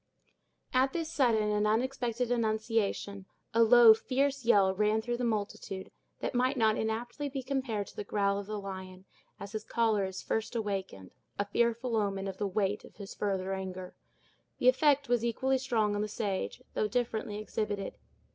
At 0.73 0.93
this 0.93 1.11
sudden 1.11 1.51
and 1.51 1.67
unexpected 1.67 2.31
annunciation, 2.31 3.27
a 3.53 3.61
low, 3.61 3.93
fierce 3.93 4.43
yell 4.43 4.73
ran 4.73 4.99
through 4.99 5.17
the 5.17 5.23
multitude, 5.23 5.91
that 6.21 6.33
might 6.33 6.57
not 6.57 6.75
inaptly 6.75 7.29
be 7.29 7.43
compared 7.43 7.85
to 7.85 7.95
the 7.95 8.03
growl 8.03 8.39
of 8.39 8.47
the 8.47 8.59
lion, 8.59 9.05
as 9.39 9.51
his 9.51 9.63
choler 9.63 10.05
is 10.05 10.23
first 10.23 10.55
awakened—a 10.55 11.45
fearful 11.45 11.95
omen 11.95 12.27
of 12.27 12.37
the 12.37 12.47
weight 12.47 12.83
of 12.83 12.95
his 12.95 13.13
future 13.13 13.53
anger. 13.53 13.93
The 14.57 14.69
effect 14.69 15.07
was 15.07 15.23
equally 15.23 15.59
strong 15.59 15.93
on 15.93 16.01
the 16.01 16.07
sage, 16.07 16.63
though 16.73 16.87
differently 16.87 17.37
exhibited. 17.37 17.93